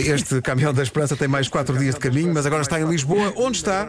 [0.00, 3.32] Este caminhão da esperança tem mais quatro dias de caminho, mas agora está em Lisboa.
[3.36, 3.88] Onde está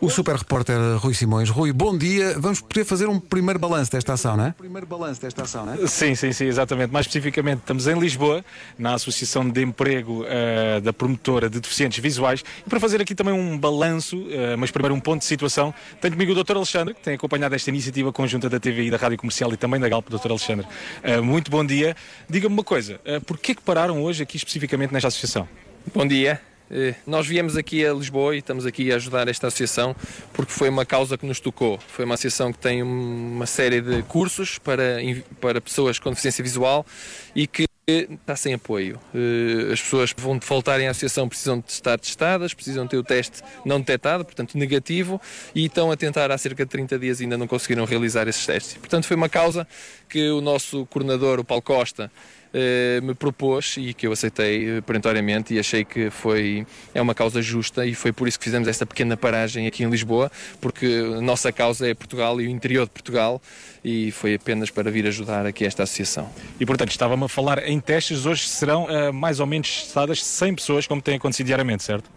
[0.00, 1.50] o super repórter Rui Simões?
[1.50, 2.38] Rui, bom dia.
[2.38, 4.52] Vamos poder fazer um primeiro balanço desta ação, não é?
[4.52, 5.86] Primeiro balanço desta ação, não é?
[5.86, 6.92] Sim, sim, sim, exatamente.
[6.92, 8.44] Mais especificamente, estamos em Lisboa,
[8.78, 13.34] na Associação de Emprego uh, da Promotora de Deficientes Visuais, e para fazer aqui também
[13.34, 16.56] um balanço, uh, mas primeiro um ponto de situação, tenho comigo o Dr.
[16.56, 19.88] Alexandre, que tem acompanhado esta iniciativa conjunta da TVI, da Rádio Comercial e também da
[19.88, 20.30] Galp, Dr.
[20.30, 20.66] Alexandre.
[21.02, 21.96] Uh, muito bom dia.
[22.28, 25.23] Diga-me uma coisa, uh, porquê que pararam hoje aqui especificamente nesta associação?
[25.94, 26.38] Bom dia.
[26.70, 29.96] Eh, nós viemos aqui a Lisboa e estamos aqui a ajudar esta associação
[30.34, 31.78] porque foi uma causa que nos tocou.
[31.78, 34.98] Foi uma associação que tem uma série de cursos para,
[35.40, 36.84] para pessoas com deficiência visual
[37.34, 39.00] e que está sem apoio.
[39.14, 43.02] Eh, as pessoas que vão faltarem à associação precisam de estar testadas, precisam ter o
[43.02, 45.18] teste não detectado, portanto negativo,
[45.54, 48.44] e estão a tentar há cerca de 30 dias e ainda não conseguiram realizar esses
[48.44, 48.74] testes.
[48.74, 49.66] Portanto, foi uma causa
[50.06, 52.10] que o nosso coordenador, o Paulo Costa,
[53.02, 57.42] me propôs e que eu aceitei eh, perentoriamente e achei que foi é uma causa
[57.42, 61.20] justa e foi por isso que fizemos esta pequena paragem aqui em Lisboa, porque a
[61.20, 63.40] nossa causa é Portugal e o interior de Portugal
[63.84, 66.30] e foi apenas para vir ajudar aqui esta associação.
[66.58, 70.54] E portanto, estava-me a falar em testes, hoje serão uh, mais ou menos testadas 100
[70.54, 72.10] pessoas, como tem acontecido diariamente, certo?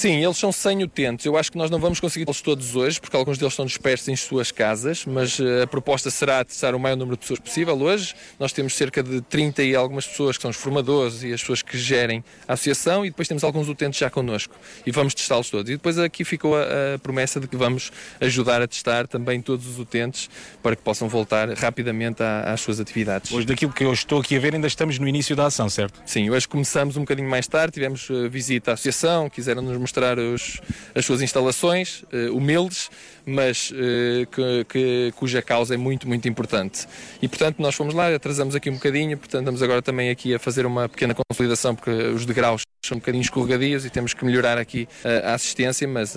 [0.00, 1.26] Sim, eles são 100 utentes.
[1.26, 4.08] Eu acho que nós não vamos conseguir los todos hoje, porque alguns deles estão dispersos
[4.08, 7.78] em suas casas, mas eh, a proposta será testar o maior número de pessoas possível
[7.78, 8.14] hoje.
[8.38, 11.60] Nós temos cerca de 30 e algumas pessoas que são os formadores e as pessoas
[11.60, 14.54] que gerem a associação e depois temos alguns utentes já connosco
[14.86, 15.68] e vamos testá-los todos.
[15.68, 17.92] E depois aqui ficou a, a, promessa de que vamos
[18.22, 20.30] ajudar a testar também todos os utentes
[20.62, 23.30] para que possam voltar rapidamente à, às suas atividades.
[23.30, 26.00] Hoje, daquilo que eu estou aqui a ver, ainda estamos no início da ação, certo?
[26.06, 29.89] Sim, hoje começamos um bocadinho mais tarde, tivemos eh, visita à associação, quiseram nos mostrar
[30.34, 30.60] os,
[30.94, 32.90] as suas instalações, uh, humildes,
[33.26, 36.86] mas uh, que, que, cuja causa é muito, muito importante.
[37.20, 40.38] E portanto nós fomos lá, atrasamos aqui um bocadinho, portanto estamos agora também aqui a
[40.38, 44.56] fazer uma pequena consolidação, porque os degraus são um bocadinho escorregadios e temos que melhorar
[44.58, 46.16] aqui uh, a assistência, mas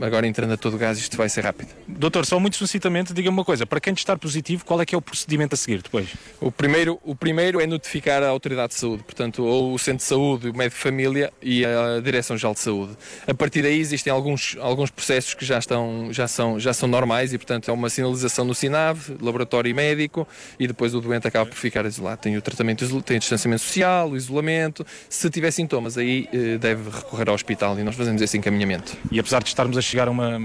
[0.00, 1.68] agora entrando a todo gás isto vai ser rápido.
[1.86, 4.98] Doutor, só muito sucintamente, diga-me uma coisa, para quem testar positivo, qual é que é
[4.98, 6.08] o procedimento a seguir depois?
[6.40, 10.04] O primeiro, o primeiro é notificar a Autoridade de Saúde, portanto, ou o Centro de
[10.04, 12.96] Saúde, o Médico de Família e a Direção-Geral de Saúde.
[13.26, 17.32] A partir daí existem alguns, alguns processos que já, estão, já, são, já são normais
[17.32, 20.26] e, portanto, é uma sinalização no SINAV, laboratório médico,
[20.58, 22.20] e depois o doente acaba por ficar isolado.
[22.20, 24.86] Tem o tratamento, tem o distanciamento social, o isolamento.
[25.08, 28.96] Se tiver sintomas, aí eh, deve recorrer ao hospital e nós fazemos esse encaminhamento.
[29.10, 30.38] E apesar de estarmos a chegar a uma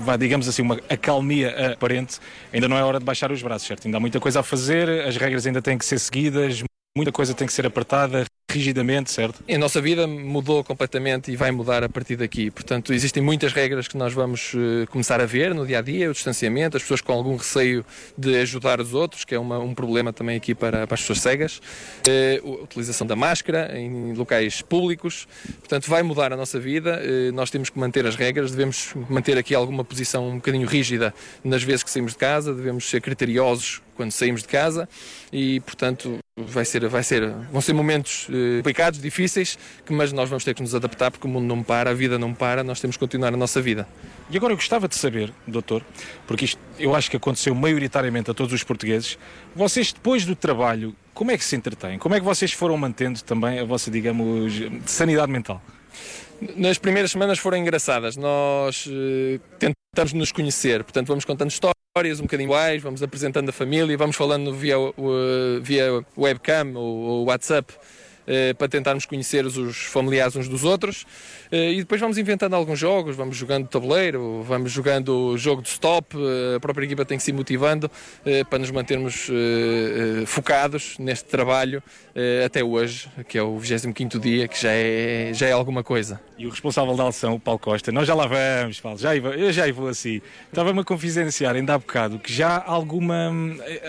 [0.00, 2.18] vá, digamos assim, uma acalmia aparente,
[2.52, 3.86] ainda não é hora de baixar os braços, certo?
[3.86, 6.62] Ainda há muita coisa a fazer, as regras ainda têm que ser seguidas,
[6.96, 9.42] muita coisa tem que ser apertada, rigidamente, certo?
[9.48, 12.50] A nossa vida mudou completamente e vai mudar a partir daqui.
[12.50, 16.10] Portanto, existem muitas regras que nós vamos uh, começar a ver no dia a dia:
[16.10, 17.84] o distanciamento, as pessoas com algum receio
[18.16, 21.20] de ajudar os outros, que é uma, um problema também aqui para, para as pessoas
[21.20, 25.26] cegas, uh, a utilização da máscara em locais públicos.
[25.58, 27.00] Portanto, vai mudar a nossa vida.
[27.00, 31.14] Uh, nós temos que manter as regras, devemos manter aqui alguma posição um bocadinho rígida
[31.44, 34.88] nas vezes que saímos de casa, devemos ser criteriosos quando saímos de casa
[35.30, 38.26] e, portanto, vai ser, vai ser, vão ser momentos
[38.58, 39.58] complicados, difíceis,
[39.88, 42.34] mas nós vamos ter que nos adaptar porque o mundo não para, a vida não
[42.34, 43.86] para, nós temos que continuar a nossa vida.
[44.30, 45.84] E agora eu gostava de saber, doutor,
[46.26, 49.18] porque isto eu acho que aconteceu maioritariamente a todos os portugueses,
[49.54, 51.98] vocês depois do trabalho, como é que se entretêm?
[51.98, 54.54] Como é que vocês foram mantendo também a vossa, digamos,
[54.86, 55.62] sanidade mental?
[56.56, 58.16] Nas primeiras semanas foram engraçadas.
[58.16, 63.52] Nós uh, tentamos nos conhecer, portanto, vamos contando histórias um bocadinho iguais, vamos apresentando a
[63.52, 64.92] família, vamos falando via, uh,
[65.60, 67.78] via webcam ou, ou WhatsApp eh,
[68.56, 71.06] para tentarmos conhecer os familiares uns dos outros.
[71.50, 76.16] Eh, e depois vamos inventando alguns jogos, vamos jogando tabuleiro, vamos jogando jogo de stop,
[76.16, 77.90] eh, a própria equipa tem que se ir motivando
[78.48, 79.28] para nos mantermos
[80.26, 81.82] focados neste trabalho
[82.44, 86.20] até hoje, que é o 25 dia, que já é, já é alguma coisa.
[86.38, 89.52] E o responsável da ação, o Paulo Costa, nós já lá vamos, Paulo, já, eu
[89.52, 90.20] já vou assim.
[90.48, 93.30] Estava-me a confidenciar ainda há bocado que já alguma.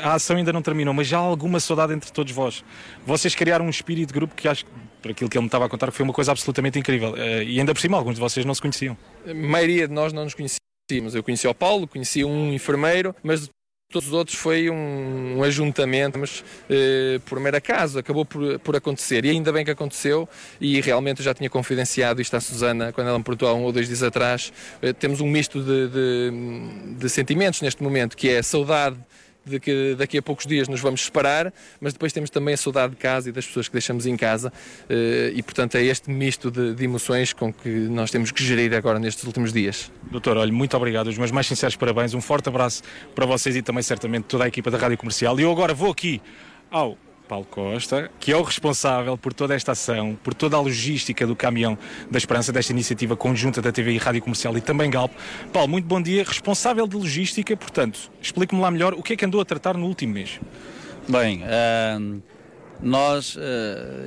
[0.02, 2.64] A ação ainda não terminou, mas já há alguma saudade entre todos vós.
[3.06, 4.72] Vocês criaram um espírito de grupo que acho que
[5.02, 7.16] por aquilo que ele me estava a contar, foi uma coisa absolutamente incrível.
[7.18, 8.96] Eh, e ainda por cima, alguns de vocês não se conheciam.
[9.28, 11.16] A maioria de nós não nos conhecíamos.
[11.16, 13.50] Eu conheci o Paulo, conheci um enfermeiro, mas
[13.92, 18.76] todos os outros foi um, um ajuntamento, mas eh, por mero acaso, acabou por, por
[18.76, 19.26] acontecer.
[19.26, 20.30] E ainda bem que aconteceu,
[20.60, 23.64] e realmente eu já tinha confidenciado isto à Susana quando ela me perguntou há um
[23.64, 24.54] ou dois dias atrás.
[24.82, 28.98] Eh, temos um misto de, de, de sentimentos neste momento, que é saudade
[29.46, 32.92] de que daqui a poucos dias nos vamos separar, mas depois temos também a saudade
[32.92, 34.52] de casa e das pessoas que deixamos em casa
[34.90, 38.74] eh, e, portanto, é este misto de, de emoções com que nós temos que gerir
[38.74, 39.92] agora nestes últimos dias.
[40.12, 42.84] Doutor, olha, muito obrigado, os meus mais sinceros parabéns, um forte abraço
[43.16, 45.40] para vocês e também certamente toda a equipa da Rádio Comercial.
[45.40, 46.22] E eu agora vou aqui
[46.70, 46.98] ao
[47.32, 51.34] Paulo Costa, que é o responsável por toda esta ação, por toda a logística do
[51.34, 51.78] caminhão
[52.10, 55.14] da Esperança, desta iniciativa conjunta da TVI Rádio Comercial e também Galp.
[55.54, 56.26] Paulo, muito bom dia.
[56.26, 59.86] Responsável de logística, portanto, explique-me lá melhor o que é que andou a tratar no
[59.86, 60.42] último mês.
[61.08, 62.22] Bem, uh,
[62.82, 63.40] nós, uh,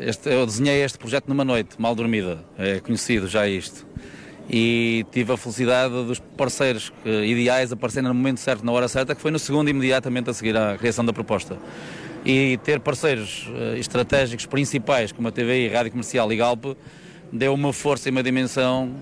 [0.00, 3.86] este, eu desenhei este projeto numa noite, mal dormida, é conhecido já isto.
[4.50, 9.14] E tive a felicidade dos parceiros uh, ideais aparecerem no momento certo, na hora certa,
[9.14, 11.56] que foi no segundo imediatamente a seguir à criação da proposta.
[12.24, 16.64] E ter parceiros uh, estratégicos principais como a TVI, Rádio Comercial e Galp
[17.30, 18.94] deu uma força e uma dimensão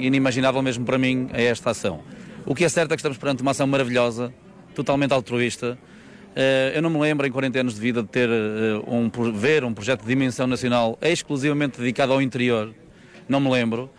[0.00, 2.02] inimaginável mesmo para mim a esta ação.
[2.44, 4.34] O que é certo é que estamos perante uma ação maravilhosa,
[4.74, 5.78] totalmente altruísta,
[6.40, 9.64] eh, eu não me lembro em 40 anos de vida de ter eh, um, ver
[9.64, 12.72] um projeto de dimensão nacional exclusivamente dedicado ao interior.
[13.28, 13.90] Não me lembro.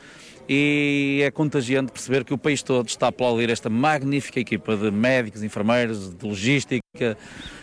[0.51, 4.89] E é contagiante perceber que o país todo está a aplaudir esta magnífica equipa de
[4.89, 7.15] médicos, enfermeiros, de logística, que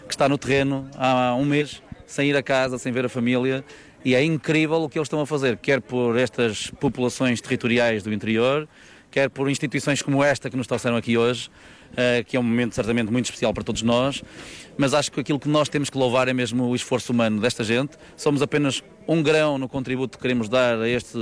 [0.09, 3.65] está no terreno há um mês, sem ir a casa, sem ver a família.
[4.05, 8.13] E é incrível o que eles estão a fazer, quer por estas populações territoriais do
[8.13, 8.69] interior,
[9.11, 11.51] quer por instituições como esta que nos trouxeram aqui hoje,
[12.27, 14.23] que é um momento certamente muito especial para todos nós,
[14.77, 17.65] mas acho que aquilo que nós temos que louvar é mesmo o esforço humano desta
[17.65, 17.97] gente.
[18.17, 21.19] Somos apenas um grão no contributo que queremos dar a este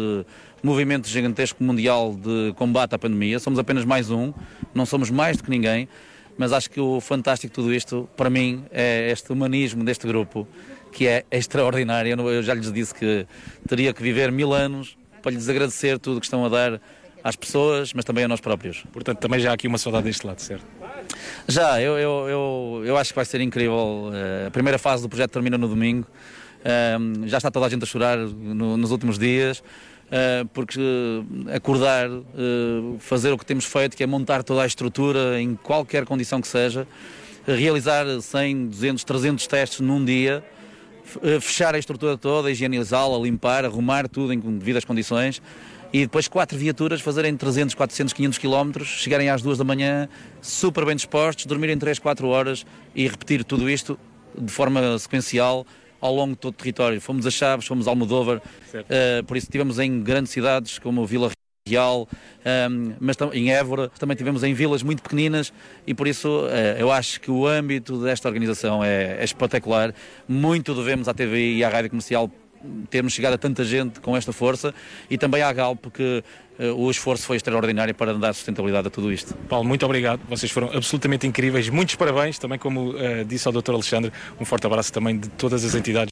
[0.62, 3.38] movimento gigantesco mundial de combate à pandemia.
[3.38, 4.32] Somos apenas mais um,
[4.74, 5.88] não somos mais do que ninguém,
[6.36, 10.48] mas acho que o fantástico de tudo isto, para mim, é este humanismo deste grupo,
[10.90, 12.18] que é extraordinário.
[12.28, 13.26] Eu já lhes disse que
[13.68, 16.80] teria que viver mil anos para lhes agradecer tudo o que estão a dar
[17.24, 18.84] às pessoas, mas também a nós próprios.
[18.92, 20.66] Portanto, também já há aqui uma saudade deste lado, certo?
[21.48, 24.10] Já, eu, eu, eu, eu acho que vai ser incrível.
[24.12, 26.06] Eh, a primeira fase do projeto termina no domingo.
[27.00, 29.60] Um, já está toda a gente a chorar no, nos últimos dias.
[30.04, 30.80] Uh, porque
[31.52, 32.08] acordar,
[33.00, 36.46] fazer o que temos feito, que é montar toda a estrutura em qualquer condição que
[36.46, 36.86] seja,
[37.46, 40.44] realizar 100, 200, 300 testes num dia,
[41.40, 45.40] fechar a estrutura toda, higienizá-la, limpar, arrumar tudo em devidas condições
[45.94, 50.08] e depois quatro viaturas fazerem 300, 400, 500 quilómetros, chegarem às duas da manhã,
[50.42, 53.96] super bem dispostos, dormirem 3, 4 horas e repetir tudo isto
[54.36, 55.64] de forma sequencial
[56.00, 57.00] ao longo de todo o território.
[57.00, 61.30] Fomos a Chaves, fomos a Almodóvar, uh, por isso estivemos em grandes cidades como Vila
[61.64, 62.48] Real, um,
[62.90, 65.52] ehm, mas em Évora, também tivemos em vilas muito pequeninas
[65.86, 69.94] e por isso uh, eu acho que o âmbito desta organização é, é espetacular.
[70.26, 72.28] Muito devemos à TV e à Rádio Comercial
[72.90, 74.74] termos chegado a tanta gente com esta força
[75.10, 76.22] e também à Galp, porque
[76.58, 79.34] uh, o esforço foi extraordinário para dar sustentabilidade a tudo isto.
[79.48, 80.20] Paulo, muito obrigado.
[80.28, 81.68] Vocês foram absolutamente incríveis.
[81.68, 82.38] Muitos parabéns.
[82.38, 83.72] Também, como uh, disse ao Dr.
[83.72, 86.10] Alexandre, um forte abraço também de todas as entidades,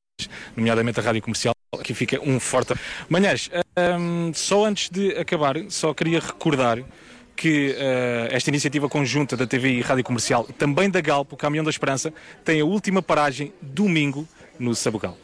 [0.56, 1.54] nomeadamente a Rádio Comercial.
[1.78, 2.74] Aqui fica um forte.
[3.08, 6.78] Manhãs, um, ehm, só antes de acabar, só queria recordar
[7.34, 11.64] que uh, esta iniciativa conjunta da TV e Rádio Comercial, também da Galp, o Caminhão
[11.64, 12.12] da Esperança,
[12.44, 14.28] tem a última paragem domingo
[14.58, 15.16] no Sabugal.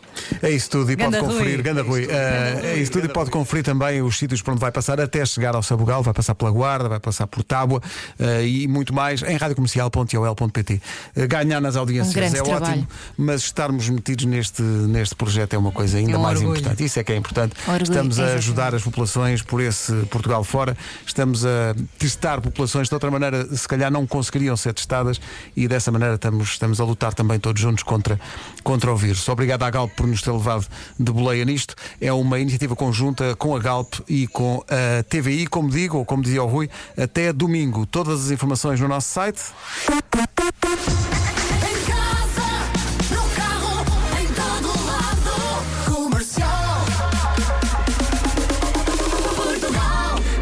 [0.42, 3.64] É isso tudo e pode conferir, Ganda Rui, uh, é isso tudo e pode conferir
[3.64, 6.88] também os sítios por onde vai passar até chegar ao Sabugal, vai passar pela Guarda,
[6.88, 7.80] vai passar por Tábua
[8.18, 10.74] uh, e muito mais em radiocomercial.ol.pt.
[10.74, 10.80] Uh,
[11.16, 12.64] eh, ganhar nas audiências um é trabalho.
[12.64, 16.58] ótimo, mas estarmos metidos neste, neste projeto é uma coisa ainda é um mais orgulho.
[16.58, 16.84] importante.
[16.84, 17.54] Isso é que é importante.
[17.66, 20.76] Orgulho, estamos a ajudar as populações por esse Portugal fora,
[21.06, 25.20] estamos a testar populações de outra maneira, se calhar não conseguiriam ser testadas
[25.56, 28.18] e dessa maneira estamos, estamos a lutar também todos juntos contra,
[28.62, 29.28] contra o vírus.
[29.28, 30.66] Obrigado à Galp por nos ter levado
[30.98, 31.74] de boleia nisto.
[32.00, 36.22] É uma iniciativa conjunta com a Galp e com a TVI, como digo, ou como
[36.22, 37.86] dizia o Rui, até domingo.
[37.86, 39.42] Todas as informações no nosso site.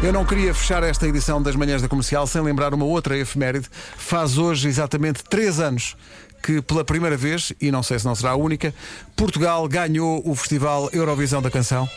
[0.07, 3.67] Eu não queria fechar esta edição das Manhãs da Comercial sem lembrar uma outra efeméride.
[3.97, 5.97] Faz hoje exatamente três anos
[6.41, 8.73] que pela primeira vez, e não sei se não será a única,
[9.15, 11.89] Portugal ganhou o Festival Eurovisão da Canção.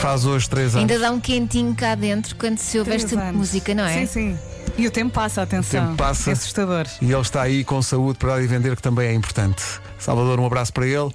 [0.00, 0.90] Faz hoje três anos.
[0.90, 3.36] Ainda dá um quentinho cá dentro quando se ouve esta anos.
[3.36, 4.04] música, não é?
[4.04, 4.38] Sim, sim.
[4.76, 5.84] E o tempo passa, atenção.
[5.84, 6.30] O tempo passa.
[6.30, 6.86] É assustador.
[7.00, 9.62] E ele está aí com saúde para lhe vender, que também é importante.
[9.98, 11.10] Salvador, um abraço para ele.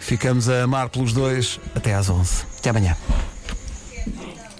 [0.00, 2.44] Ficamos a amar pelos dois até às 11.
[2.58, 2.96] Até amanhã.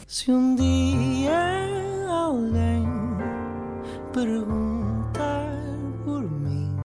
[0.06, 1.32] Se um dia
[2.08, 2.86] alguém
[4.12, 4.89] pergunta